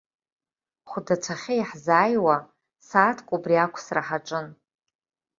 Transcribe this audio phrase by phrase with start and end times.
[0.89, 2.35] Хәдацәахьы иаҳзааиуа,
[2.87, 4.47] сааҭк убри ақәсра ҳаҿын.